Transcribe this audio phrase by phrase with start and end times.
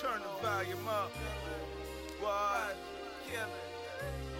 [0.00, 1.12] Turn the volume up.
[2.18, 2.76] What?
[3.30, 3.46] Uh,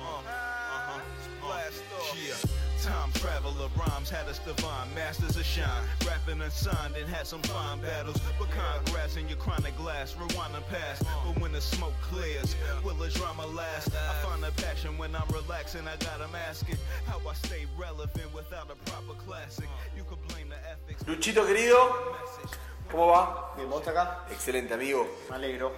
[0.03, 1.01] uh-huh.
[1.41, 2.19] Blast off.
[2.19, 2.35] Yeah.
[2.83, 5.85] Time traveler rhymes had us divine, masters of shine.
[6.05, 8.21] Rapping unsigned and had some fine battles.
[8.37, 11.01] But congrats in your chronic glass, rewind and pass.
[11.25, 13.91] But when the smoke clears, will the drama last?
[13.95, 15.82] I find a passion when I'm relaxing.
[15.86, 16.66] I gotta mask.
[17.07, 19.68] How I stay relevant without a proper classic.
[19.96, 21.05] You could blame the ethics.
[21.05, 22.59] Luchito querido, Message.
[22.91, 23.52] ¿Cómo va?
[23.56, 24.24] Bien, ¿vos acá?
[24.30, 25.73] Excelente amigo, Me alegro.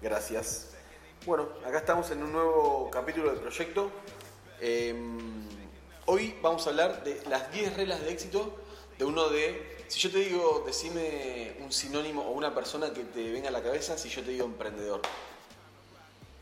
[0.00, 0.70] gracias.
[1.26, 3.90] Bueno, acá estamos en un nuevo capítulo del proyecto.
[4.60, 4.94] Eh,
[6.06, 8.56] hoy vamos a hablar de las 10 reglas de éxito
[8.98, 9.84] de uno de...
[9.88, 13.62] Si yo te digo, decime un sinónimo o una persona que te venga a la
[13.62, 15.02] cabeza si yo te digo emprendedor.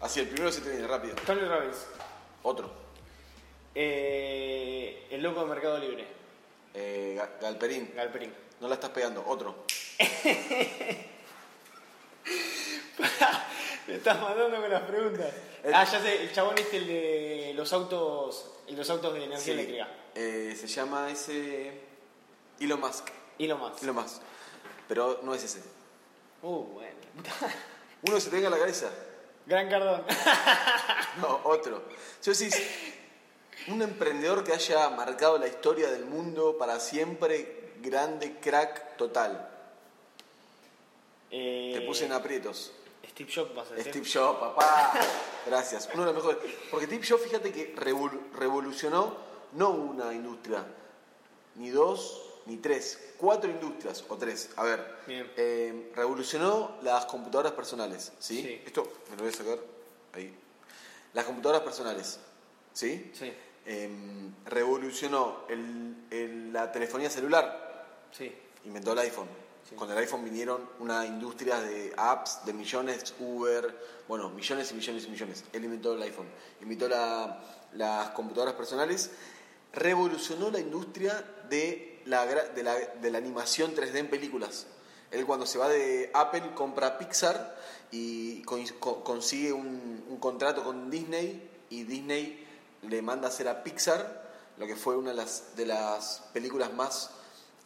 [0.00, 1.14] Así, el primero se te viene rápido.
[1.26, 1.86] Tony Robbins.
[2.42, 2.70] Otro.
[3.74, 6.06] Eh, el loco de Mercado Libre.
[6.74, 7.92] Eh, Ga- Galperín.
[7.94, 8.32] Galperín.
[8.60, 9.24] No la estás pegando.
[9.26, 9.64] Otro.
[13.86, 15.32] Me estás matando con las preguntas.
[15.64, 19.12] El- Ah, ya sé, el chabón este, el de los autos, el de los autos
[19.14, 19.50] de energía Sí.
[19.52, 19.88] eléctrica.
[20.14, 21.88] Eh, se llama ese...
[22.60, 23.08] Elon Musk.
[23.38, 23.82] Y lo más.
[23.82, 24.20] Elon Musk.
[24.88, 25.60] Pero no es ese.
[26.42, 26.96] Uh, bueno.
[28.06, 28.90] Uno se te venga a la cabeza.
[29.46, 30.04] Gran Cardón.
[31.20, 31.82] No, otro.
[32.24, 32.54] Vos decís,
[33.66, 39.48] un emprendedor que haya marcado la historia del mundo para siempre, grande, crack, total.
[41.30, 42.72] Eh, Te puse en aprietos.
[43.08, 43.92] Steve Jobs vas a decir.
[43.92, 44.92] Steve Jobs, papá.
[45.46, 45.88] Gracias.
[45.94, 46.54] Uno de los mejores.
[46.70, 49.16] Porque Steve Jobs, fíjate que revol- revolucionó
[49.52, 50.64] no una industria,
[51.56, 54.50] ni dos, ni tres, cuatro industrias, o tres.
[54.56, 54.96] A ver.
[55.06, 55.30] Bien.
[55.36, 58.42] Eh, revolucionó las computadoras personales, ¿sí?
[58.42, 58.62] Sí.
[58.64, 59.58] Esto me lo voy a sacar
[60.14, 60.34] ahí.
[61.12, 62.20] Las computadoras personales,
[62.72, 63.10] ¿sí?
[63.14, 63.32] Sí,
[63.66, 68.32] Em, revolucionó el- el- la telefonía celular, sí.
[68.64, 69.28] inventó el iPhone.
[69.70, 69.76] Sí.
[69.76, 73.74] Con el iPhone vinieron una industria de apps, de millones, Uber,
[74.08, 75.44] bueno, millones y millones y millones.
[75.52, 76.26] Él inventó el iPhone,
[76.60, 77.40] inventó la-
[77.74, 79.10] las computadoras personales,
[79.72, 84.66] revolucionó la industria de la, de la, de la animación 3D en películas.
[85.10, 87.56] Él cuando se va de Apple compra Pixar
[87.90, 92.46] y con- con- consigue un, un contrato con Disney y Disney
[92.82, 96.72] le manda a hacer a Pixar lo que fue una de las, de las películas
[96.72, 97.10] más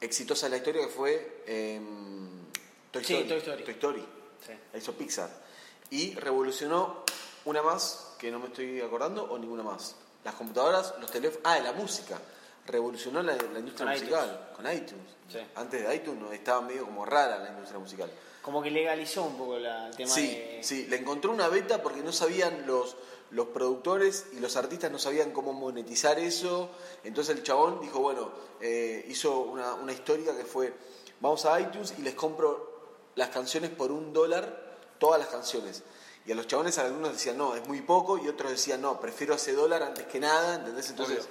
[0.01, 2.29] exitosas de la historia que fue em,
[2.91, 3.29] Toy, Sí, Story.
[3.29, 3.63] Toy Story.
[3.65, 4.05] Toy Story.
[4.47, 4.53] Sí.
[4.73, 5.31] La hizo Pixar.
[5.91, 7.05] Y revolucionó
[7.45, 9.97] una más, que no me estoy acordando, o ninguna más.
[10.25, 11.41] Las computadoras, los teléfonos.
[11.45, 12.19] Ah, la música.
[12.67, 14.51] Revolucionó la, la industria Con musical.
[14.57, 15.05] Con iTunes.
[15.31, 15.39] Sí.
[15.55, 18.11] Antes de iTunes estaba medio como rara la industria musical.
[18.41, 20.59] Como que legalizó un poco la, el tema Sí, de.
[20.63, 22.97] sí, le encontró una beta porque no sabían los,
[23.31, 26.71] los productores y los artistas no sabían cómo monetizar eso.
[27.05, 30.73] Entonces el chabón dijo, bueno, eh, hizo una, una histórica que fue,
[31.21, 32.75] vamos a iTunes y les compro
[33.15, 35.83] las canciones por un dólar, todas las canciones.
[36.27, 39.35] Y a los chabones algunos decían, no, es muy poco, y otros decían, no, prefiero
[39.35, 40.89] ese dólar antes que nada, ¿entendés?
[40.91, 41.29] Entonces,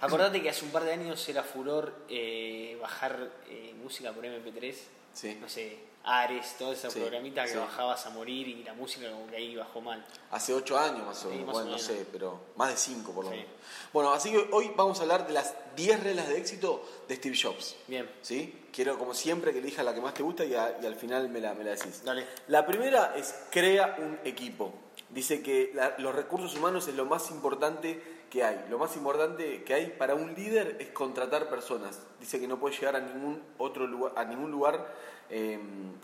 [0.00, 4.74] Acordate que hace un par de años era furor eh, bajar eh, música por MP3.
[5.12, 5.36] Sí.
[5.38, 7.58] No sé, Ares, toda esa Sí, programita que sí.
[7.58, 10.04] bajabas a morir y la música como que ahí bajó mal.
[10.30, 12.76] Hace ocho años más o Sí, menos, más bueno, o no sé, pero más de
[12.76, 13.46] cinco por lo menos.
[13.92, 17.36] Bueno, así que hoy vamos a hablar de las 10 reglas de éxito de Steve
[17.40, 17.76] Jobs.
[17.86, 18.56] Bien, ¿Sí?
[18.72, 21.28] Quiero, como siempre, que elijas la que más te gusta y, a- y al final
[21.28, 22.02] me la, me la decís.
[22.04, 22.24] dale.
[22.48, 24.72] La primera es crea un equipo.
[25.12, 28.00] Dice que la- los recursos humanos es lo más importante
[28.30, 28.64] que hay.
[28.70, 32.00] Lo más importante que hay para un líder es contratar personas.
[32.20, 34.94] Dice que no puede llegar a ningún otro lugar, a ningún lugar
[35.32, 35.58] eh,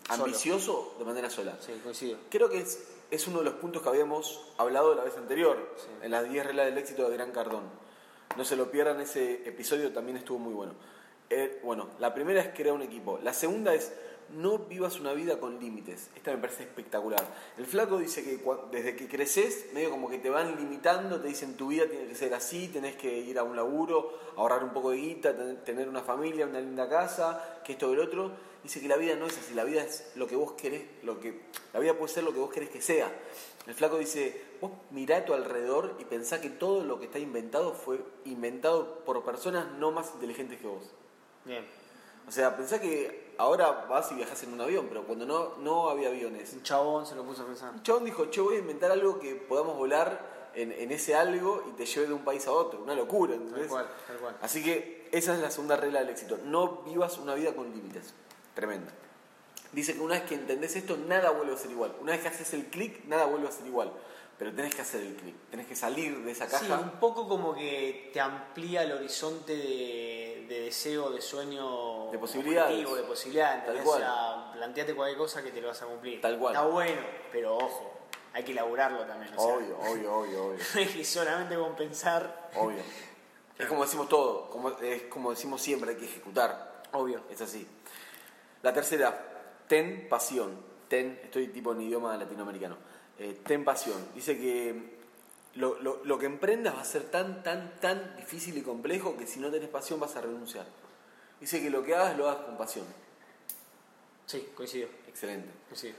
[0.08, 0.24] Solo.
[0.24, 1.56] ambicioso de manera sola.
[1.60, 2.16] Sí, coincido.
[2.30, 5.86] Creo que es, es uno de los puntos que habíamos hablado la vez anterior, Sí.
[6.02, 7.64] en las 10 reglas del éxito de Gran Cardón.
[8.36, 10.74] No se lo pierdan, ese episodio también estuvo muy bueno.
[11.30, 13.18] Eh, bueno, la primera es crear un equipo.
[13.22, 13.92] La segunda es
[14.30, 16.10] no vivas una vida con límites.
[16.16, 17.24] Esta me parece espectacular.
[17.56, 21.56] El flaco dice que desde que creces, medio como que te van limitando, te dicen
[21.56, 24.90] tu vida tiene que ser así, tenés que ir a un laburo, ahorrar un poco
[24.90, 28.32] de guita, ten- tener una familia, una linda casa, que esto que el otro.
[28.62, 31.20] Dice que la vida no es así, la vida es lo que vos querés, lo
[31.20, 31.40] que
[31.72, 33.08] la vida puede ser lo que vos querés que sea.
[33.68, 37.20] El flaco dice, vos mirá a tu alrededor y pensá que todo lo que está
[37.20, 40.82] inventado fue inventado por personas no más inteligentes que vos.
[41.44, 41.64] Bien.
[42.28, 45.88] O sea, pensá que ahora vas y viajas en un avión, pero cuando no, no
[45.90, 46.52] había aviones.
[46.54, 47.72] Un chabón se lo puso a pensar.
[47.72, 51.62] Un chabón dijo, che, voy a inventar algo que podamos volar en, en ese algo
[51.68, 52.82] y te lleve de un país a otro.
[52.82, 53.68] Una locura, Tal ¿entendés?
[53.68, 54.36] cual, tal cual.
[54.42, 56.38] Así que esa es la segunda regla del éxito.
[56.44, 58.12] No vivas una vida con límites.
[58.54, 58.90] Tremenda.
[59.72, 61.94] Dice que una vez que entendés esto, nada vuelve a ser igual.
[62.00, 63.92] Una vez que haces el clic, nada vuelve a ser igual.
[64.38, 66.78] Pero tenés que hacer el clic, tenés que salir de esa Sí, caja.
[66.80, 72.70] un poco como que te amplía el horizonte de, de deseo, de sueño, De posibilidades.
[72.72, 73.64] objetivo, de posibilidades.
[73.66, 73.86] Tal.
[73.86, 76.20] O sea, planteate cualquier cosa que te lo vas a cumplir.
[76.20, 76.54] Tal cual.
[76.54, 77.00] Está bueno,
[77.32, 77.92] pero ojo,
[78.34, 79.32] hay que elaborarlo también.
[79.36, 80.58] o sea, Obvio, obvio, obvio, obvio.
[80.92, 82.50] que solamente con pensar.
[82.56, 82.82] Obvio.
[83.58, 86.82] Es como decimos todo, como, es como decimos siempre, hay que ejecutar.
[86.92, 87.22] Obvio.
[87.30, 87.66] Es así.
[88.62, 90.60] La tercera, ten pasión.
[90.88, 92.76] Ten, estoy tipo en idioma latinoamericano.
[93.18, 93.96] Eh, ten pasión.
[94.14, 94.96] Dice que
[95.54, 99.26] lo, lo- lo que emprendas va a ser tan, tan, tan difícil y complejo que
[99.26, 100.66] si no tenés pasión vas a renunciar.
[101.40, 102.84] Dice que lo que hagas lo hagas con pasión.
[104.26, 104.88] Sí, coincido.
[105.08, 105.48] Excelente.
[105.68, 105.94] coincido.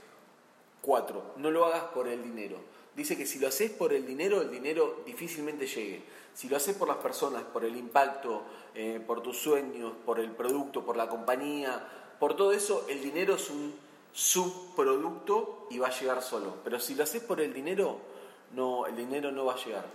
[0.81, 2.57] Cuatro, no lo hagas por el dinero.
[2.95, 6.03] Dice que si lo haces por el dinero, el dinero difícilmente llegue.
[6.33, 8.43] Si lo haces por las personas, por el impacto,
[8.75, 11.87] eh, por tus sueños, por el producto, por la compañía,
[12.19, 13.75] por todo eso, el dinero es un
[14.17, 16.55] subproducto y va a llegar solo.
[16.63, 17.99] Pero si lo haces por el dinero,
[18.53, 19.85] no, el dinero no va a llegar.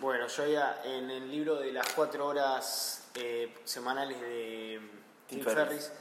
[0.00, 4.80] Bueno, yo ya en el libro de las cuatro horas eh, semanales de
[5.28, 5.42] Tim.
[5.44, 5.92] Ferriss,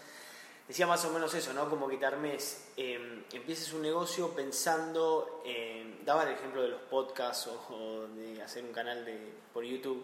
[0.68, 1.70] decía más o menos eso, ¿no?
[1.70, 6.82] Como que te armes, eh, empieces un negocio pensando, en- daba el ejemplo de los
[6.84, 10.04] podcasts o, o de hacer un canal de, por YouTube,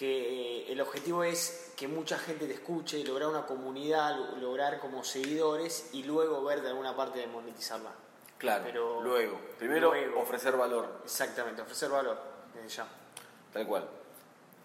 [0.00, 4.80] que eh, el objetivo es que mucha gente te escuche, lograr una comunidad, lo- lograr
[4.80, 7.92] como seguidores y luego ver de alguna parte de monetizarla.
[8.38, 9.38] Claro, Pero- luego.
[9.58, 10.20] Primero, luego.
[10.22, 11.02] ofrecer valor.
[11.04, 12.18] Exactamente, ofrecer valor
[12.54, 12.88] desde ya.
[13.52, 13.86] Tal cual.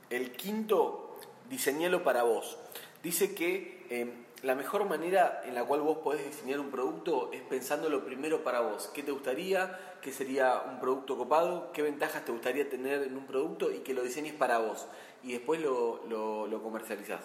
[0.10, 2.58] El quinto, diseñalo para vos.
[3.04, 7.42] Dice que eh, la mejor manera en la cual vos podés diseñar un producto es
[7.42, 8.90] pensándolo primero para vos.
[8.94, 9.98] ¿Qué te gustaría?
[10.02, 11.72] ¿Qué sería un producto copado?
[11.72, 13.72] ¿Qué ventajas te gustaría tener en un producto?
[13.72, 14.88] Y que lo diseñes para vos.
[15.24, 17.22] Y después lo, lo, lo comercializás.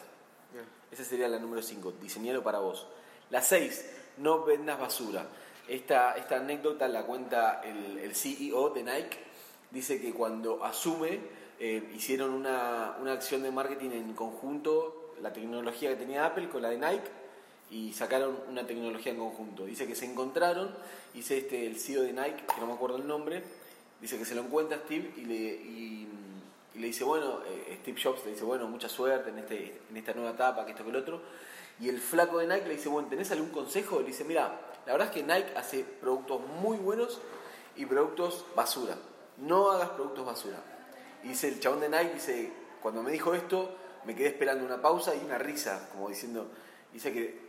[0.52, 0.64] Bien.
[0.90, 2.86] Esa sería la número 5, diseñalo para vos.
[3.28, 5.26] La 6, no vendas basura.
[5.68, 9.18] Esta, esta anécdota la cuenta el, el CEO de Nike.
[9.70, 11.20] Dice que cuando asume,
[11.60, 16.62] eh, hicieron una, una acción de marketing en conjunto, la tecnología que tenía Apple con
[16.62, 17.10] la de Nike,
[17.70, 19.64] y sacaron una tecnología en conjunto.
[19.64, 20.74] Dice que se encontraron,
[21.14, 23.42] dice este, el CEO de Nike, que no me acuerdo el nombre,
[24.00, 28.44] dice que se lo encuentra Steve y le, dice, bueno, eh, Steve Jobs le dice,
[28.44, 31.20] bueno, mucha suerte en, este, en esta nueva etapa, que esto que el otro.
[31.78, 34.00] Y el flaco de Nike le dice, bueno, ¿tenés algún consejo?
[34.00, 37.20] Le dice, mira, la verdad es que Nike hace productos muy buenos
[37.76, 38.96] y productos basura.
[39.38, 40.58] No hagas productos basura.
[41.22, 42.52] Y dice el chabón de Nike, dice,
[42.82, 46.48] cuando me dijo esto, me quedé esperando una pausa y una risa, como diciendo,
[46.92, 47.40] dice que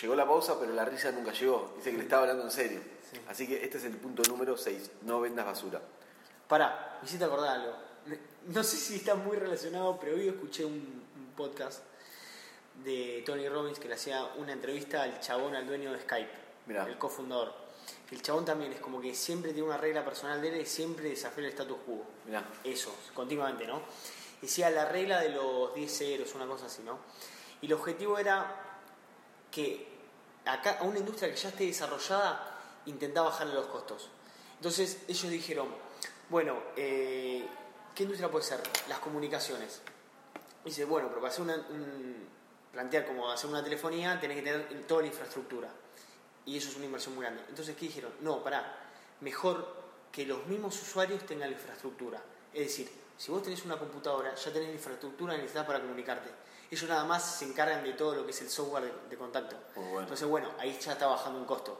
[0.00, 1.72] llegó la pausa, pero la risa nunca llegó.
[1.76, 2.80] Dice que le estaba hablando en serio.
[3.28, 5.80] Así que este es el punto número 6, no vendas basura.
[6.48, 7.74] Pará, me hiciste acordar algo.
[8.46, 11.82] No sé si está muy relacionado, pero hoy escuché un, un podcast
[12.84, 16.30] de Tony Robbins que le hacía una entrevista al chabón, al dueño de Skype,
[16.66, 16.86] Mirá.
[16.86, 17.52] el cofundador.
[18.10, 21.08] El chabón también es como que siempre tiene una regla personal de él y siempre
[21.08, 22.04] desafía el status quo.
[22.26, 23.80] Mirá, Eso, continuamente, ¿no?
[24.42, 26.98] Decía la regla de los 10 ceros, una cosa así, ¿no?
[27.62, 28.54] Y el objetivo era
[29.50, 29.86] que
[30.44, 34.08] acá, a una industria que ya esté desarrollada, intentaba bajarle los costos.
[34.56, 35.68] Entonces ellos dijeron,
[36.28, 37.46] bueno, eh,
[37.94, 38.60] ¿qué industria puede ser?
[38.88, 39.80] Las comunicaciones.
[40.64, 42.28] Dice, bueno, pero para hacer una, un-
[42.72, 45.68] plantear como hacer una telefonía, tenés que tener toda la infraestructura.
[46.46, 47.44] Y eso es una inversión muy grande.
[47.48, 48.12] Entonces, ¿qué dijeron?
[48.20, 48.74] No, pará,
[49.20, 52.20] mejor que los mismos usuarios tengan la infraestructura.
[52.52, 52.90] Es decir,
[53.22, 56.28] si vos tenés una computadora, ya tenés la infraestructura necesitada para comunicarte.
[56.68, 59.54] Ellos nada más se encargan de todo lo que es el software de, de contacto.
[59.76, 60.00] Muy bueno.
[60.00, 61.78] Entonces, bueno, ahí ya está bajando un costo,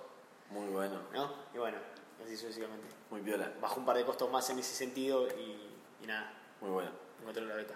[0.50, 1.34] muy bueno, ¿no?
[1.52, 1.78] Y bueno,
[2.22, 2.86] así sucesivamente.
[3.10, 6.70] muy viola, Bajó un par de costos más en ese sentido y, y nada, muy
[6.70, 6.92] bueno.
[7.20, 7.74] encontré la beta.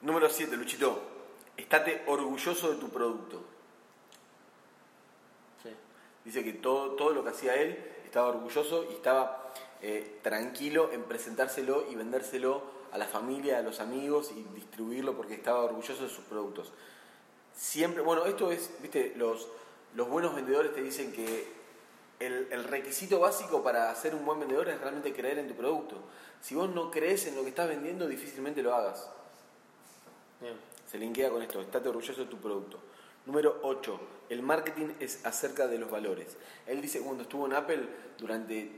[0.00, 0.98] Número 7, Luchito.
[1.54, 3.44] Estate orgulloso de tu producto.
[5.62, 5.68] Sí.
[6.24, 9.45] Dice que todo, todo lo que hacía él estaba orgulloso y estaba
[9.82, 15.34] eh, tranquilo en presentárselo y vendérselo a la familia, a los amigos y distribuirlo porque
[15.34, 16.72] estaba orgulloso de sus productos.
[17.54, 19.48] Siempre, bueno, esto es, viste, los,
[19.94, 21.48] los buenos vendedores te dicen que
[22.20, 25.96] el, el requisito básico para ser un buen vendedor es realmente creer en tu producto.
[26.40, 29.10] Si vos no crees en lo que estás vendiendo, difícilmente lo hagas.
[30.40, 30.54] Bien.
[30.90, 32.78] Se linkea con esto, estate orgulloso de tu producto.
[33.26, 36.36] Número 8, el marketing es acerca de los valores.
[36.66, 38.70] Él dice cuando estuvo en Apple, durante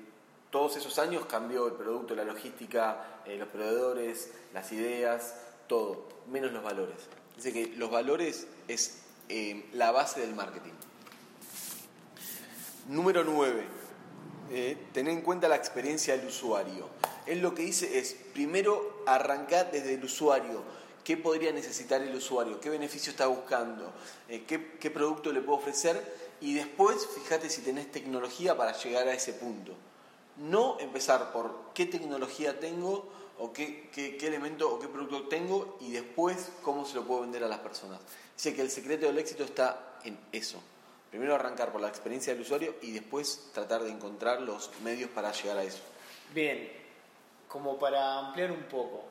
[0.50, 5.34] todos esos años cambió el producto, la logística, eh, los proveedores, las ideas,
[5.66, 6.96] todo, menos los valores.
[7.36, 10.72] Dice que los valores es eh, la base del marketing.
[12.88, 13.62] Número 9.
[14.50, 16.88] Eh, tener en cuenta la experiencia del usuario.
[17.26, 20.62] Él lo que dice es, primero arrancar desde el usuario.
[21.04, 22.58] ¿Qué podría necesitar el usuario?
[22.58, 23.92] ¿Qué beneficio está buscando?
[24.28, 26.02] ¿qué, qué producto le puedo ofrecer?
[26.40, 29.74] Y después, fíjate si tenés tecnología para llegar a ese punto.
[30.38, 35.92] No empezar por qué tecnología tengo o qué, qué, elemento o qué producto tengo y
[35.92, 38.00] después cómo se lo puedo vender a las personas.
[38.34, 40.60] Dice que el secreto del éxito está en eso.
[41.10, 45.32] Primero arrancar por la experiencia del usuario y después tratar de encontrar los medios para
[45.32, 45.82] llegar a eso.
[46.34, 46.70] Bien,
[47.48, 49.04] como para ampliar un poco,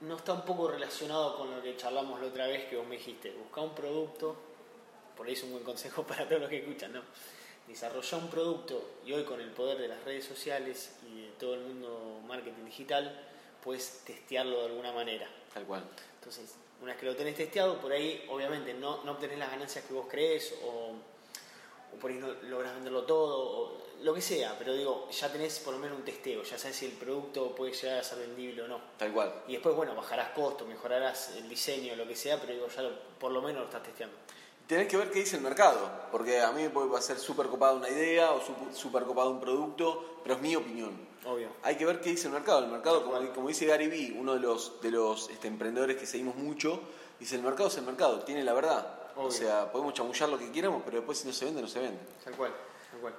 [0.00, 2.96] no está un poco relacionado con lo que charlamos la otra vez que vos me
[2.96, 4.36] dijiste, busca un producto,
[5.16, 7.02] por ahí es un buen consejo para todos los que escuchan, ¿no?
[7.70, 11.54] Desarrolla un producto y hoy con el poder de las redes sociales y de todo
[11.54, 13.16] el mundo marketing digital,
[13.62, 15.28] puedes testearlo de alguna manera.
[15.54, 15.84] Tal cual.
[16.18, 19.84] Entonces, una vez que lo tenés testeado, por ahí obviamente no, no obtenés las ganancias
[19.84, 20.94] que vos crees o,
[21.94, 25.60] o por ahí no logras venderlo todo, o lo que sea, pero digo, ya tenés
[25.60, 28.62] por lo menos un testeo, ya sabes si el producto puede llegar a ser vendible
[28.62, 28.80] o no.
[28.98, 29.32] Tal cual.
[29.46, 32.98] Y después, bueno, bajarás costos, mejorarás el diseño, lo que sea, pero digo, ya lo-
[33.20, 34.16] por lo menos lo estás testeando.
[34.70, 37.72] Tenés que ver qué dice el mercado, porque a mí me puede ser súper copada
[37.72, 38.40] una idea o
[38.72, 40.92] súper copado un producto, pero es mi opinión.
[41.26, 41.48] Obvio.
[41.64, 42.60] Hay que ver qué dice el mercado.
[42.64, 46.06] El mercado, como, como dice Gary Vee, uno de los, de los este, emprendedores que
[46.06, 46.80] seguimos mucho,
[47.18, 48.94] dice el mercado es el mercado, tiene la verdad.
[49.16, 49.32] O Obvio.
[49.32, 51.98] sea, podemos chamullar lo que queramos, pero después si no se vende, no se vende.
[52.24, 52.54] Tal cual,
[52.92, 53.14] tal cual.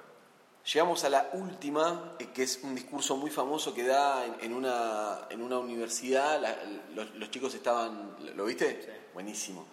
[0.72, 4.54] Llegamos a la última, eh, que es un discurso muy famoso que da en, en
[4.54, 6.40] una, en una universidad.
[6.40, 6.56] La-
[6.94, 8.16] los, los chicos estaban.
[8.36, 8.80] ¿Lo viste?
[8.82, 8.88] Sí.
[9.12, 9.66] Buenísimo.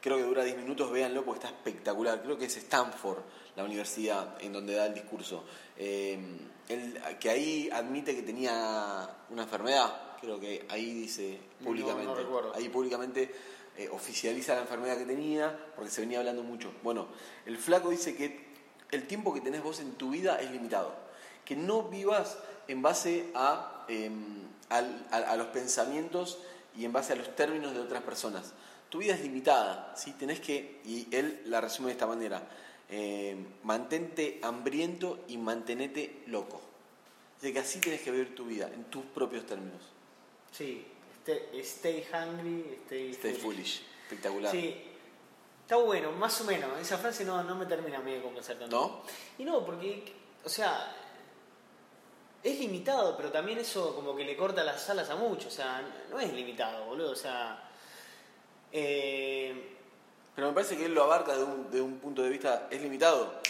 [0.00, 2.22] Creo que dura 10 minutos, véanlo porque está espectacular.
[2.22, 3.18] Creo que es Stanford,
[3.56, 5.44] la universidad en donde da el discurso.
[5.76, 6.18] Eh,
[6.68, 10.16] él, que ahí admite que tenía una enfermedad.
[10.20, 12.06] Creo que ahí dice No, públicamente.
[12.06, 12.54] no recuerdo.
[12.54, 13.34] Ahí públicamente
[13.76, 16.72] eh, oficializa la enfermedad que tenía porque se venía hablando mucho.
[16.82, 17.08] Bueno,
[17.44, 18.48] el flaco dice que
[18.90, 20.94] el tiempo que tenés vos en tu vida es limitado.
[21.44, 22.38] Que no vivas
[22.68, 24.10] en base a, eh,
[24.70, 24.78] a,
[25.16, 26.38] a los pensamientos
[26.76, 28.54] y en base a los términos de otras personas.
[28.90, 30.12] Tu vida es limitada, ¿sí?
[30.12, 32.42] Tenés que, y él la resume de esta manera,
[32.88, 36.60] eh, mantente hambriento y mantenete loco.
[37.40, 39.80] De que así tenés que vivir tu vida, en tus propios términos.
[40.50, 40.84] Sí,
[41.20, 44.50] stay, stay hungry, stay, Stay foolish, espectacular.
[44.50, 44.76] Sí,
[45.62, 46.78] está bueno, más o menos.
[46.80, 48.76] Esa frase no, no me termina a mí de convencer tanto.
[48.76, 49.02] ¿No?
[49.38, 50.12] Y no, porque,
[50.44, 50.92] o sea,
[52.42, 55.46] es limitado, pero también eso como que le corta las alas a muchos.
[55.46, 55.80] O sea,
[56.10, 57.12] no es limitado, boludo.
[57.12, 57.69] O sea,
[58.72, 59.76] eh,
[60.34, 62.80] Pero me parece que él lo abarca de un, de un punto de vista, es
[62.80, 63.40] limitado.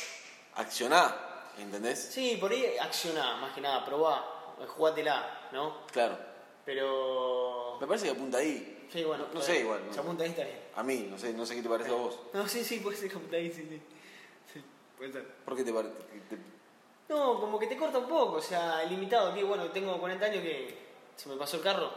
[0.54, 1.16] Accioná,
[1.58, 1.98] ¿entendés?
[1.98, 5.86] sí, por ahí accioná, más que nada, probá, jugátela, ¿no?
[5.86, 6.18] Claro.
[6.64, 7.78] Pero.
[7.80, 8.86] Me parece que apunta ahí.
[8.92, 9.80] Sí, bueno, no, sé igual.
[9.90, 10.58] Se apunta ahí, está bien.
[10.74, 12.18] A mí, no sé, no sé qué te parece a vos.
[12.34, 13.80] No, sí, sí, puede ser que apunta ahí, sí, sí.
[14.52, 14.64] Sí,
[14.96, 15.26] puede ser.
[15.44, 15.94] ¿Por qué te parece?
[17.08, 19.34] No, como que te corta un poco, o sea, limitado.
[19.34, 20.78] Que bueno, tengo 40 años que
[21.16, 21.90] se me pasó el carro.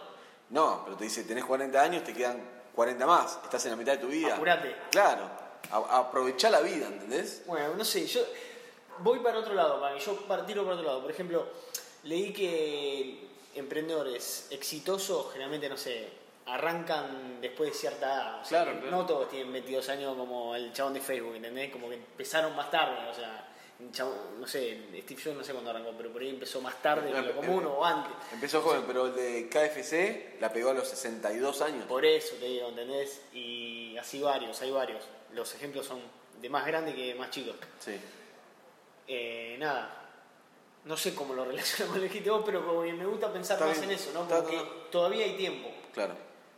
[0.50, 2.42] No, pero te dice, tenés 40 años, te quedan
[2.75, 3.39] 40 más.
[3.44, 4.36] Estás en la mitad de tu vida.
[4.36, 4.75] Apurate.
[4.92, 5.30] Claro.
[5.72, 7.44] A- aprovechá la vida, ¿entendés?
[7.46, 8.22] Bueno, no sé, yo
[9.00, 10.01] voy para otro lado, para mí.
[10.01, 10.13] Yo
[10.46, 11.01] tiro para otro lado.
[11.01, 11.48] Por ejemplo,
[12.03, 16.10] leí que emprendedores exitosos, generalmente, no sé,
[16.46, 18.42] arrancan después de cierta edad.
[18.42, 18.98] O sea, Claro, claro.
[18.98, 21.72] No todos tienen 22 años como el chabón de Facebook, ¿entendés?
[21.72, 23.48] Como que empezaron más tarde, o sea,
[23.92, 27.12] chabón- no sé, Steve Jobs no sé cuándo arrancó, pero por ahí empezó más tarde
[27.12, 28.12] que lo común o antes.
[28.32, 31.86] Empezó joven, pero el de KFC la pegó a los 62 años.
[31.86, 33.22] Por eso te digo, ¿entendés?
[33.34, 35.03] Y así varios, hay varios.
[35.34, 36.00] Los ejemplos son
[36.42, 37.56] de más grandes que de más chicos.
[37.80, 38.00] Sí.
[39.08, 40.00] Eh, nada,
[40.86, 43.77] no sé cómo lo relaciono con el vos, pero como me gusta pensar Está más
[43.80, 43.92] bien.
[43.92, 44.27] en eso, ¿no?
[44.27, 44.58] Porque
[44.92, 46.15] todavía hay tiempo, Claro.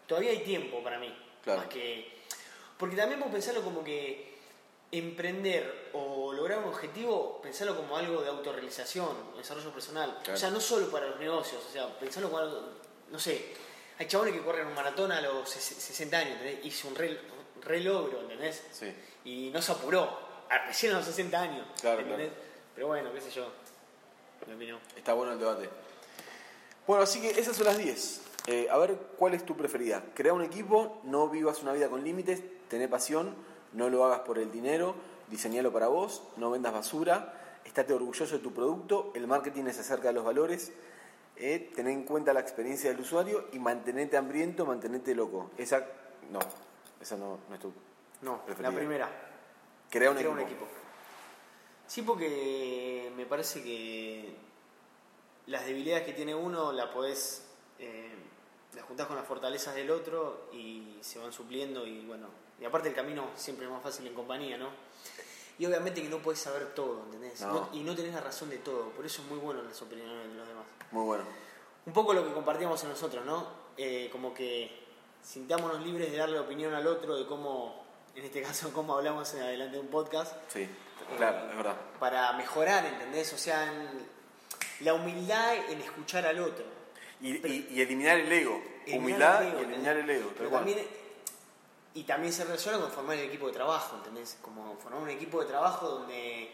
[0.08, 1.14] todavía hay tiempo para mí.
[1.44, 1.62] Claro.
[1.62, 2.14] Más que...
[2.78, 4.35] Porque también puedo pensarlo como que
[4.98, 10.20] emprender o lograr un objetivo, pensarlo como algo de autorrealización, desarrollo personal.
[10.24, 10.34] Claro.
[10.34, 12.62] O sea, no solo para los negocios, o sea, pensarlo como algo,
[13.12, 13.54] no sé,
[13.98, 16.66] hay chabones que corren un maratón a los ses- 60 años, ¿entendés?
[16.66, 17.20] Hizo un re,
[17.62, 18.62] re logro, ¿entendés?
[18.72, 18.94] Sí.
[19.26, 20.20] y no se apuró,
[20.68, 21.66] recién a los 60 años.
[21.82, 22.32] Claro, ¿entendés?
[22.76, 23.48] Pero bueno, qué sé yo,
[24.54, 24.80] opinión.
[24.96, 25.70] Está bueno el debate.
[26.86, 28.22] Bueno, así que esas son las 10.
[28.48, 30.04] Eh, a ver, ¿cuál es tu preferida?
[30.14, 33.36] Crea un equipo, no vivas una vida con límites, tené pasión,
[33.76, 34.96] no lo hagas por el dinero,
[35.30, 40.08] diseñalo para vos, no vendas basura, estate orgulloso de tu producto, el marketing es acerca
[40.10, 40.72] de los valores,
[41.38, 45.52] eh, en cuenta la experiencia del usuario y mantenete hambriento, mantenete loco.
[45.58, 45.86] Esa,
[46.32, 46.40] no,
[47.02, 47.74] esa no, no es tu.
[48.22, 48.72] No, Preferida.
[48.72, 49.10] la primera.
[49.90, 50.42] Crea un Crea equipo.
[50.42, 50.66] un equipo.
[51.88, 54.34] Sí, porque me parece que
[55.48, 57.46] las debilidades que tiene uno la podés.
[57.80, 58.16] Eh,
[58.74, 62.28] las juntás con las fortalezas del otro y se van supliendo y bueno.
[62.60, 64.70] Y aparte el camino siempre es más fácil en compañía, ¿no?
[65.58, 67.42] Y obviamente que no puedes saber todo, ¿entendés?
[67.42, 67.54] No.
[67.54, 68.90] No- y no tenés la razón de todo.
[68.90, 70.66] Por eso es muy bueno las opiniones de los demás.
[70.92, 71.24] Muy bueno.
[71.86, 73.48] Un poco lo que compartíamos en nosotros, ¿no?
[73.78, 74.84] Eh, como que
[75.24, 77.86] sintámonos libres de darle opinión al otro de cómo,
[78.16, 80.68] en este caso, cómo hablamos en adelante de un podcast, Sí,
[81.18, 81.76] claro, es verdad.
[82.00, 83.32] para mejorar, ¿entendés?
[83.34, 84.16] O sea, en-
[84.82, 86.66] la humildad en escuchar al otro.
[87.22, 88.62] Y, y- y eliminar el ego.
[88.86, 90.32] Eliminar Humildad el ego, y eliminar el ego.
[90.38, 90.80] Pero también,
[91.96, 94.38] y también se relaciona con formar el equipo de trabajo, ¿entendés?
[94.42, 96.52] Como formar un equipo de trabajo donde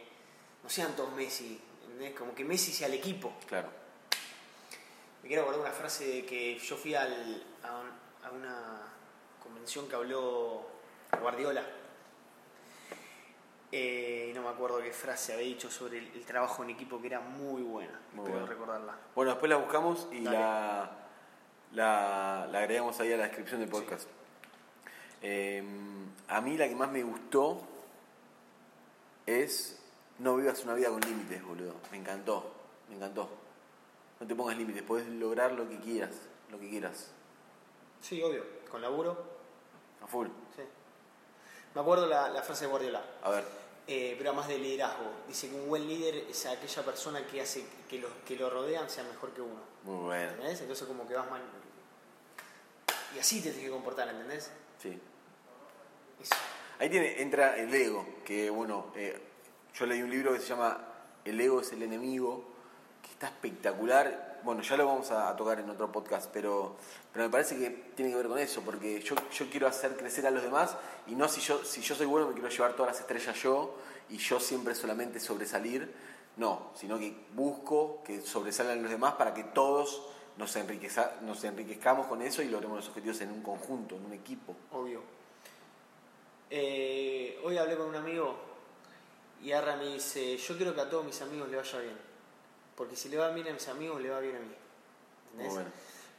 [0.63, 2.13] no sean todos Messi, ¿entendés?
[2.17, 3.33] Como que Messi sea el equipo.
[3.47, 3.67] Claro.
[5.21, 8.81] Me quiero acordar una frase de que yo fui al- a, un- a una
[9.43, 10.65] convención que habló
[11.19, 11.63] Guardiola.
[13.73, 16.99] Eh, y no me acuerdo qué frase había dicho sobre el, el trabajo en equipo
[16.99, 17.99] que era muy buena.
[18.13, 18.45] Muy Espero buena.
[18.47, 18.95] recordarla.
[19.15, 20.37] Bueno, después la buscamos y Dale.
[20.37, 20.91] la,
[21.71, 24.09] la, la agregamos ahí a la descripción del podcast.
[25.21, 25.63] Eh,
[26.27, 27.61] a mí la que más me gustó
[29.25, 29.77] es
[30.19, 31.75] No vivas una vida con límites, boludo.
[31.91, 32.51] Me encantó,
[32.89, 33.29] me encantó.
[34.19, 36.11] No te pongas límites, podés lograr lo que quieras,
[36.51, 37.07] lo que quieras.
[38.01, 38.43] Sí, obvio.
[38.69, 39.17] Con laburo.
[40.03, 40.27] A full.
[40.55, 40.61] Sí.
[41.73, 43.03] Me acuerdo la, la frase de Guardiola.
[43.23, 43.45] A ver,
[43.87, 45.05] Eh, pero más de liderazgo.
[45.27, 48.89] Dice que un buen líder es aquella persona que hace que los que lo rodean
[48.89, 49.59] sean mejor que uno.
[49.83, 50.31] muy bueno.
[50.31, 50.61] ¿Entendés?
[50.61, 51.41] Entonces como que vas mal.
[53.15, 54.51] Y así te tienes que comportar, ¿entendés?
[54.81, 54.99] Sí.
[56.79, 59.19] Ahí tiene, entra el ego, que bueno, eh,
[59.73, 60.79] yo leí un libro que se llama
[61.23, 62.43] El ego es el enemigo,
[63.01, 64.39] que está espectacular.
[64.43, 66.75] Bueno, ya lo vamos a, a tocar en otro podcast, pero,
[67.13, 70.25] pero me parece que tiene que ver con eso, porque yo, yo quiero hacer crecer
[70.25, 70.75] a los demás
[71.05, 73.75] y no si yo, si yo soy bueno me quiero llevar todas las estrellas yo
[74.09, 75.93] y yo siempre solamente sobresalir,
[76.37, 82.07] no, sino que busco que sobresalgan los demás para que todos nos, enriqueza, nos enriquezcamos
[82.07, 84.55] con eso y logremos los objetivos en un conjunto, en un equipo.
[84.71, 85.20] Obvio.
[86.53, 88.35] Eh, hoy hablé con un amigo
[89.41, 91.97] y Arra me dice, yo quiero que a todos mis amigos le vaya bien.
[92.75, 94.53] Porque si le va bien a mis amigos, le va bien a mí.
[95.31, 95.53] ¿Entendés?
[95.53, 95.69] Bueno.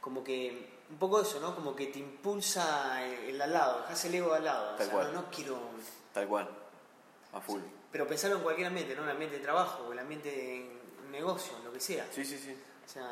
[0.01, 1.53] Como que, un poco eso, ¿no?
[1.53, 4.73] Como que te impulsa el, el al lado, dejas el ego al lado.
[4.73, 5.13] O Tal sea, cual.
[5.13, 5.59] no, no quiero...
[6.13, 6.49] Tal cual,
[7.31, 7.61] a full.
[7.91, 9.03] Pero pensarlo en cualquier ambiente, ¿no?
[9.03, 10.71] En el ambiente de trabajo, en el ambiente de
[11.11, 12.07] negocio, en lo que sea.
[12.11, 12.57] Sí, sí, sí.
[12.85, 13.07] O sea,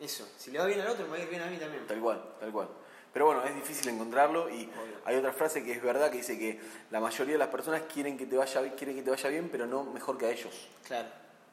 [0.00, 0.28] eso.
[0.36, 1.86] Si le va bien al otro, me va a ir bien a mí también.
[1.86, 2.68] Tal cual, tal cual.
[3.12, 4.98] Pero bueno, es difícil encontrarlo y Obvio.
[5.04, 8.16] hay otra frase que es verdad que dice que la mayoría de las personas quieren
[8.16, 10.68] que te vaya quieren que te vaya bien, pero no mejor que a ellos.
[10.86, 11.08] Claro.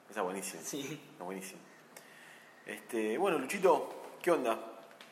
[0.10, 0.62] Esa es buenísima.
[0.64, 1.02] Sí.
[1.12, 1.60] Está buenísimo.
[2.66, 3.90] Este, bueno, Luchito,
[4.22, 4.58] ¿qué onda?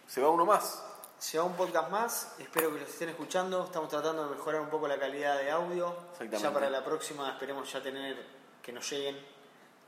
[0.08, 0.84] ¿Se va uno más?
[1.18, 3.64] Se va un podcast más, espero que los estén escuchando.
[3.66, 5.96] Estamos tratando de mejorar un poco la calidad de audio.
[6.12, 6.38] Exactamente.
[6.40, 8.18] Ya para la próxima esperemos ya tener
[8.62, 9.18] que nos lleguen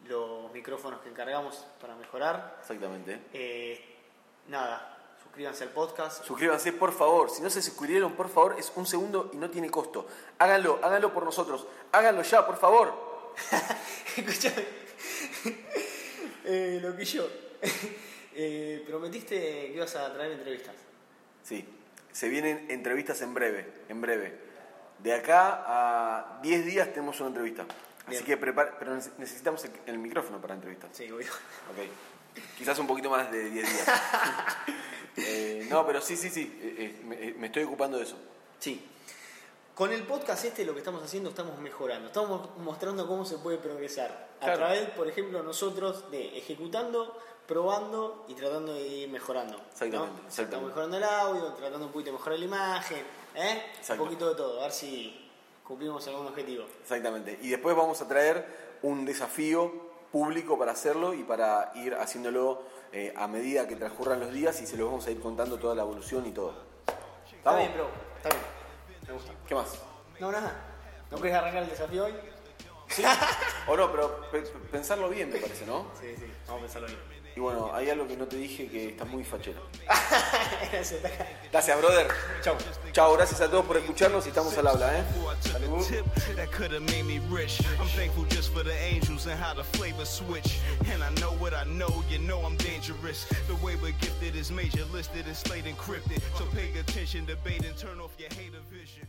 [0.05, 2.57] los micrófonos que encargamos para mejorar.
[2.61, 3.19] Exactamente.
[3.33, 3.97] Eh,
[4.47, 4.96] nada,
[5.37, 6.23] suscríbanse al podcast.
[6.25, 7.29] Suscríbanse, por favor.
[7.29, 10.07] Si no se suscribieron, por favor, es un segundo y no tiene costo.
[10.39, 11.67] Háganlo, háganlo por nosotros.
[11.91, 12.91] Háganlo ya, por favor.
[14.17, 14.65] Escuchame.
[16.43, 17.27] eh, lo que yo.
[18.35, 20.73] eh, prometiste que ibas a traer entrevistas.
[21.43, 21.67] Sí,
[22.11, 24.39] se vienen entrevistas en breve, en breve.
[24.97, 27.67] De acá a 10 días tenemos una entrevista.
[28.07, 30.87] Así que prepara, pero nece- necesitamos el, el micrófono para la entrevista.
[30.93, 31.27] Sí, obvio.
[31.71, 32.41] Ok.
[32.57, 33.87] Quizás un poquito más de 10 días.
[35.19, 36.59] Eh, no, pero sí, sí, sí.
[36.61, 38.15] eh, eh, me, me estoy ocupando de eso.
[38.59, 38.85] Sí.
[39.73, 43.57] Con el podcast este lo que estamos haciendo estamos mejorando, estamos mostrando cómo se puede
[43.57, 44.27] progresar.
[44.41, 49.57] A través, por ejemplo, nosotros de ejecutando, probando y tratando de ir mejorando.
[49.57, 49.63] ¿no?
[49.71, 50.43] Exactamente, O sea, exactamente.
[50.43, 53.03] Estamos mejorando el audio, tratando un poquito de mejorar la imagen,
[53.35, 53.63] ¿eh?
[53.79, 54.03] Exacto.
[54.03, 55.26] un poquito de todo, a ver si
[55.67, 56.65] cumplimos algún objetivo.
[56.81, 57.37] Exactamente.
[57.41, 59.71] Y después vamos a traer un desafío
[60.11, 64.65] público para hacerlo y para ir haciéndolo eh, a medida que transcurran los días y
[64.65, 66.53] se los vamos a ir contando toda la evolución y todo.
[67.31, 67.87] Está bien, bro.
[68.15, 68.41] Está bien.
[69.07, 69.31] Me gusta.
[69.45, 69.81] ¿Qué más?
[70.19, 70.53] No, nada.
[71.11, 72.13] ¿No querés arrancar el desafío hoy?
[72.87, 73.03] Sí.
[73.69, 75.87] O no, pero pe- pe- pensarlo bien me parece, ¿no?
[75.99, 76.23] Sí, sí.
[76.47, 76.99] Vamos a pensarlo bien.
[77.37, 79.61] Y bueno, hay algo que no te dije que estás muy fachero.
[80.71, 81.03] Gracias,
[81.53, 82.07] está brother.
[82.41, 82.55] Chau.
[82.93, 85.03] Chao, gracias a todos por escucharnos y estamos al habla, ¿eh?
[85.13, 87.61] Before I took a tip that could have made me rich.
[87.79, 90.57] I'm thankful just for the angels and how the flavor switch.
[90.91, 93.27] And I know what I know, you know I'm dangerous.
[93.47, 96.23] The way we're gifted is major listed and slate encrypted.
[96.39, 99.05] So pay attention, debate, and turn off your hater vision.